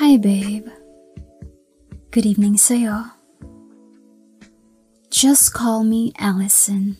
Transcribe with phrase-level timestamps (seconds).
[0.00, 0.72] Hi, babe.
[2.16, 3.12] Good evening sa'yo.
[5.12, 6.96] Just call me Allison.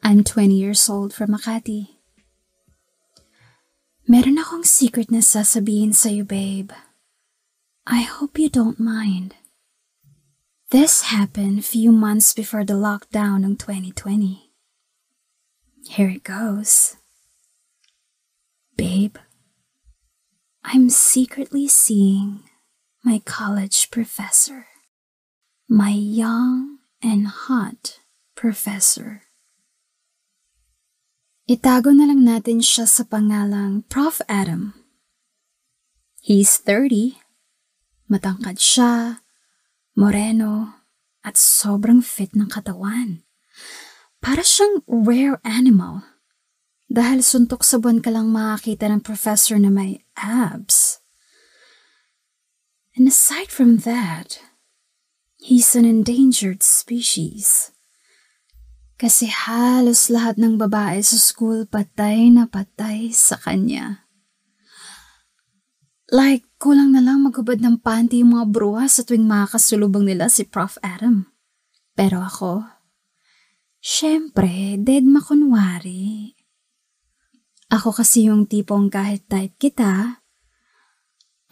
[0.00, 2.00] I'm 20 years old from Makati.
[4.08, 6.72] Meron akong secret na sasabihin sa'yo, babe.
[7.84, 9.36] I hope you don't mind.
[10.72, 14.56] This happened few months before the lockdown of 2020.
[15.84, 16.96] Here it goes.
[18.72, 19.20] Babe,
[20.68, 22.44] I'm secretly seeing
[23.00, 24.68] my college professor.
[25.64, 28.04] My young and hot
[28.36, 29.24] professor.
[31.48, 34.20] Itago na lang natin siya sa pangalang Prof.
[34.28, 34.76] Adam.
[36.20, 37.16] He's 30.
[38.12, 39.24] Matangkad siya,
[39.96, 40.84] moreno,
[41.24, 43.24] at sobrang fit ng katawan.
[44.20, 46.04] Para siyang rare animal.
[46.88, 51.04] Dahil suntok sa buwan ka lang makakita ng professor na may abs.
[52.96, 54.40] And aside from that,
[55.36, 57.76] he's an endangered species.
[58.98, 64.08] Kasi halos lahat ng babae sa school patay na patay sa kanya.
[66.08, 70.48] Like, kulang na lang maghubad ng panty yung mga bruha sa tuwing makakasulubang nila si
[70.48, 70.80] Prof.
[70.80, 71.28] Adam.
[71.92, 72.64] Pero ako,
[73.76, 76.37] syempre, dead makunwari.
[77.68, 80.24] Ako kasi yung tipong kahit type kita,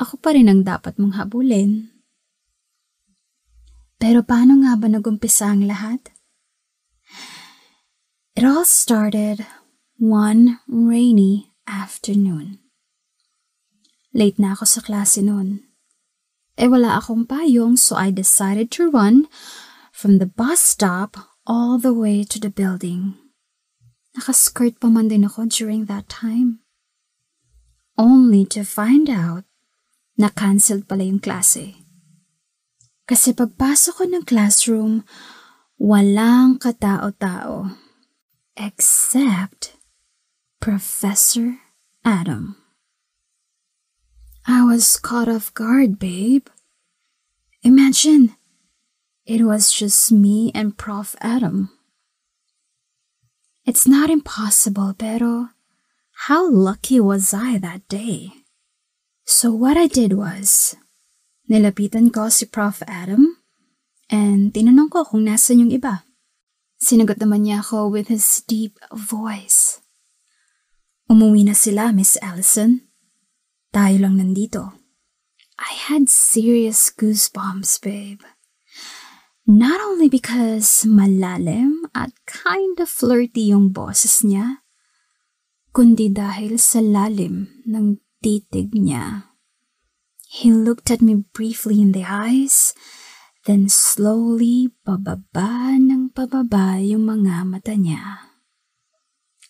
[0.00, 1.92] ako pa rin ang dapat mong habulin.
[4.00, 6.12] Pero paano nga ba nagumpisa ang lahat?
[8.36, 9.44] It all started
[10.00, 12.60] one rainy afternoon.
[14.16, 15.68] Late na ako sa klase noon.
[16.56, 19.28] Eh wala akong payong so I decided to run
[19.92, 23.25] from the bus stop all the way to the building.
[24.16, 26.64] Nakaskirt pa man din ako during that time.
[28.00, 29.44] Only to find out
[30.16, 31.76] na cancelled pala yung klase.
[33.04, 35.04] Kasi pagpasok ko ng classroom,
[35.76, 37.76] walang katao-tao
[38.56, 39.76] except
[40.64, 41.60] Professor
[42.00, 42.56] Adam.
[44.48, 46.48] I was caught off guard, babe.
[47.62, 48.32] Imagine,
[49.26, 51.14] it was just me and Prof.
[51.20, 51.75] Adam.
[53.66, 55.50] It's not impossible, pero
[56.30, 58.46] how lucky was I that day?
[59.26, 60.78] So what I did was,
[61.50, 62.78] nilapitan ko si Prof.
[62.86, 63.42] Adam
[64.06, 66.06] and tinanong ko kung nasan yung iba.
[66.78, 69.82] Sinagot naman niya ako with his deep voice.
[71.10, 72.86] Umuwi na sila, Miss Allison.
[73.74, 74.78] Tayo lang nandito.
[75.58, 78.22] I had serious goosebumps, babe.
[79.42, 84.60] Not only because malalim at kind of flirty yung boses niya,
[85.72, 89.32] kundi dahil sa lalim ng titig niya.
[90.28, 92.76] He looked at me briefly in the eyes
[93.46, 98.34] Then slowly pababa ng pababa yung mga mata niya.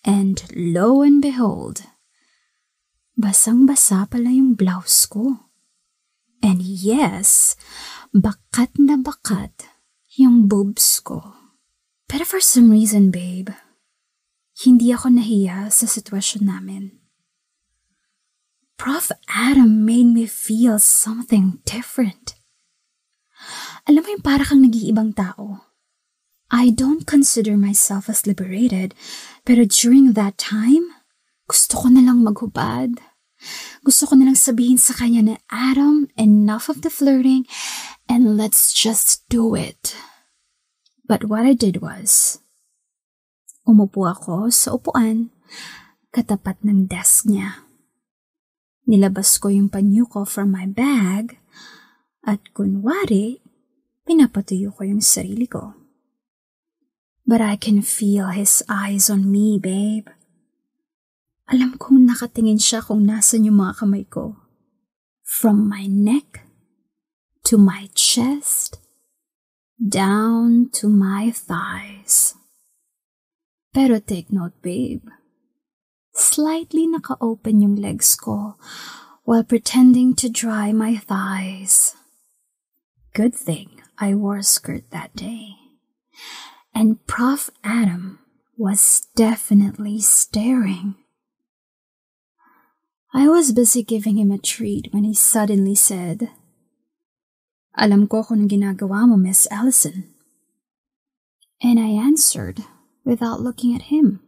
[0.05, 1.81] And lo and behold,
[3.17, 5.49] basang-basa pala yung blouse ko.
[6.45, 7.57] And yes,
[8.13, 9.65] bakat na bakat
[10.21, 11.36] yung boobs ko.
[12.17, 13.53] Pero for some reason, babe,
[14.65, 16.97] hindi ako nahiya sa sitwasyon namin.
[18.81, 19.13] Prof.
[19.29, 22.41] Adam made me feel something different.
[23.85, 25.69] Alam mo yung para kang nag-iibang tao.
[26.49, 28.97] I don't consider myself as liberated,
[29.45, 30.89] pero during that time,
[31.45, 32.97] gusto ko nalang maghubad.
[33.85, 37.45] Gusto ko nalang sabihin sa kanya na, Adam, enough of the flirting,
[38.09, 39.93] and let's just do it.
[41.07, 42.43] But what I did was,
[43.63, 45.31] umupo ako sa upuan,
[46.11, 47.63] katapat ng desk niya.
[48.91, 51.39] Nilabas ko yung panyo ko from my bag,
[52.27, 53.39] at kunwari,
[54.03, 55.79] pinapatuyo ko yung sarili ko.
[57.23, 60.11] But I can feel his eyes on me, babe.
[61.47, 64.39] Alam kong nakatingin siya kung nasan yung mga kamay ko.
[65.23, 66.47] From my neck
[67.47, 68.83] to my chest,
[69.77, 72.35] down to my thighs.
[73.75, 75.05] Pero take note, babe.
[76.15, 78.57] Slightly naka-open yung legs ko
[79.25, 81.95] while pretending to dry my thighs.
[83.13, 85.57] Good thing I wore a skirt that day.
[86.75, 87.51] And Prof.
[87.65, 88.21] Adam
[88.57, 90.97] was definitely staring.
[93.13, 96.31] I was busy giving him a treat when he suddenly said,
[97.77, 100.09] Alam ko kung ginagawa mo, Miss Allison.
[101.61, 102.65] And I answered
[103.05, 104.25] without looking at him.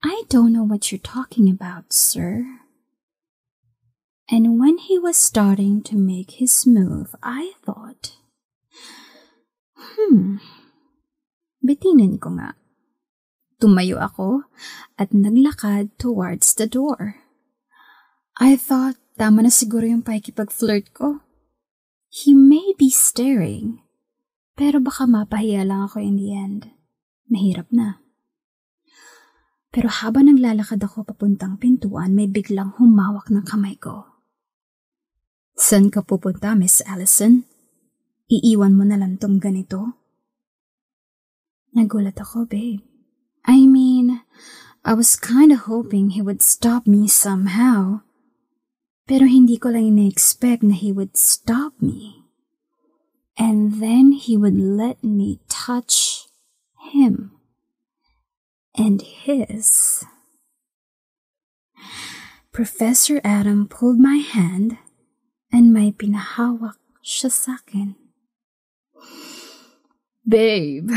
[0.00, 2.48] I don't know what you're talking about, sir.
[4.32, 8.16] And when he was starting to make his move, I thought,
[9.76, 10.40] hmm,
[11.60, 12.56] bitinin ko nga.
[13.60, 14.48] Tumayo ako
[14.96, 17.20] at naglakad towards the door.
[18.40, 21.20] I thought tama na siguro yung pakikipag-flirt ko.
[22.10, 23.86] He may be staring,
[24.58, 26.74] pero baka mapahiya lang ako in the end.
[27.30, 28.02] Mahirap na.
[29.70, 34.10] Pero habang naglalakad ako papuntang pintuan, may biglang humawak ng kamay ko.
[35.54, 37.46] San ka pupunta, Miss Allison?
[38.26, 39.94] Iiwan mo na lang tong ganito?
[41.78, 42.82] Nagulat ako, babe.
[43.46, 44.26] I mean,
[44.82, 48.02] I was kinda hoping he would stop me somehow.
[49.10, 52.22] Pero hindi ko lang ina-expect na he would stop me.
[53.34, 56.30] And then he would let me touch
[56.94, 57.34] him.
[58.78, 60.06] And his.
[62.54, 64.78] Professor Adam pulled my hand
[65.50, 67.98] and may pinahawak siya sa akin.
[70.22, 70.94] Babe,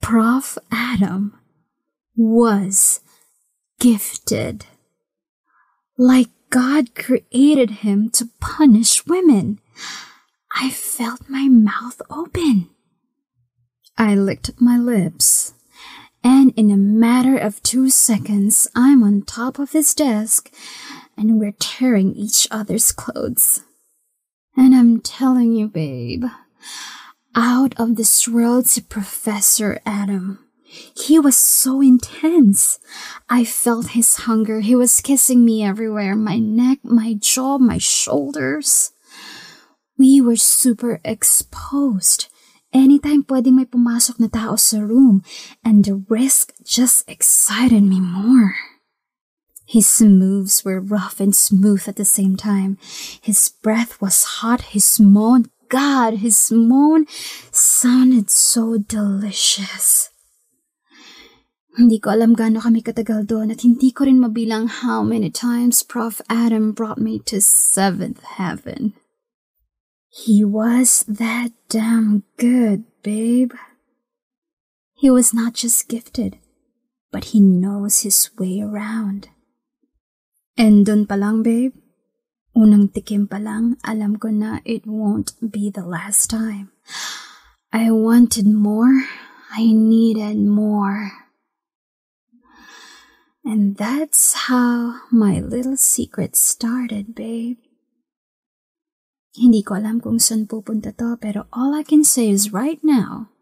[0.00, 0.56] Prof.
[0.72, 1.36] Adam
[2.16, 3.04] was
[3.76, 4.71] gifted.
[5.98, 9.60] Like God created him to punish women.
[10.54, 12.68] I felt my mouth open.
[13.96, 15.54] I licked my lips,
[16.24, 20.50] and in a matter of two seconds, I'm on top of his desk
[21.16, 23.60] and we're tearing each other's clothes.
[24.56, 26.24] And I'm telling you, babe,
[27.34, 30.41] out of this world to Professor Adam.
[30.96, 32.78] He was so intense.
[33.28, 34.60] I felt his hunger.
[34.60, 38.92] He was kissing me everywhere my neck, my jaw, my shoulders.
[39.98, 42.26] We were super exposed.
[42.72, 45.20] Anytime pwedeng may pumasok na tao sa room,
[45.60, 48.56] and the risk just excited me more.
[49.68, 52.76] His moves were rough and smooth at the same time.
[53.20, 54.76] His breath was hot.
[54.76, 57.04] His moan, God, his moan
[57.52, 60.11] sounded so delicious.
[61.72, 65.80] Hindi ko alam gaano kami katagal doon at hindi ko rin mabilang how many times
[65.80, 66.20] Prof.
[66.28, 68.92] Adam brought me to seventh heaven.
[70.12, 73.56] He was that damn good, babe.
[74.92, 76.36] He was not just gifted,
[77.08, 79.32] but he knows his way around.
[80.60, 81.72] And dun pa lang, babe,
[82.52, 86.68] unang tikim pa lang, alam ko na it won't be the last time.
[87.72, 89.08] I wanted more.
[89.56, 91.21] I needed more.
[93.44, 97.58] And that's how my little secret started, babe.
[99.34, 103.32] Hindi ko alam kung saan pupunta to, pero all I can say is right now,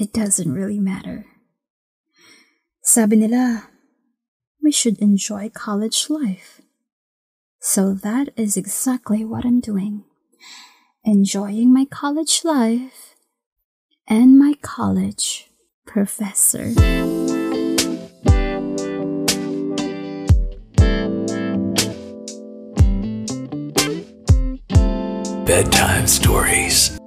[0.00, 1.26] it doesn't really matter.
[2.80, 3.68] Sabi nila,
[4.62, 6.64] we should enjoy college life.
[7.60, 10.04] So that is exactly what I'm doing.
[11.04, 13.16] Enjoying my college life
[14.08, 15.52] and my college
[15.84, 16.72] professor.
[25.54, 27.03] Bedtime Stories.